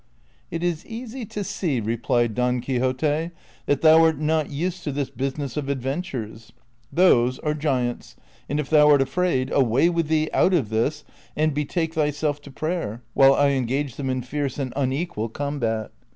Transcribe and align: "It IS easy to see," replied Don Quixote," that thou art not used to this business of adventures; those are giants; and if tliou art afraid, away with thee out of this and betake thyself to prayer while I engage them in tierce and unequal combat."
"It 0.49 0.63
IS 0.63 0.83
easy 0.87 1.27
to 1.27 1.43
see," 1.43 1.79
replied 1.79 2.33
Don 2.33 2.59
Quixote," 2.59 3.29
that 3.67 3.81
thou 3.81 4.03
art 4.03 4.17
not 4.17 4.49
used 4.49 4.83
to 4.83 4.91
this 4.91 5.11
business 5.11 5.55
of 5.57 5.69
adventures; 5.69 6.53
those 6.91 7.37
are 7.37 7.53
giants; 7.53 8.15
and 8.49 8.59
if 8.59 8.71
tliou 8.71 8.87
art 8.87 9.01
afraid, 9.03 9.51
away 9.51 9.89
with 9.89 10.07
thee 10.07 10.27
out 10.33 10.55
of 10.55 10.69
this 10.69 11.03
and 11.35 11.53
betake 11.53 11.93
thyself 11.93 12.41
to 12.41 12.49
prayer 12.51 13.03
while 13.13 13.35
I 13.35 13.49
engage 13.49 13.95
them 13.97 14.09
in 14.09 14.21
tierce 14.21 14.57
and 14.57 14.73
unequal 14.75 15.29
combat." 15.29 15.91